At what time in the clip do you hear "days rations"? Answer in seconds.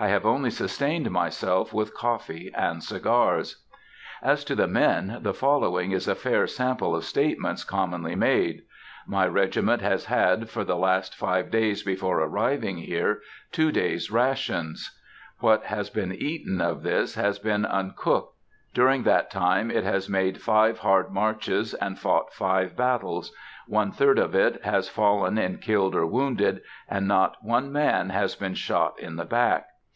13.72-14.96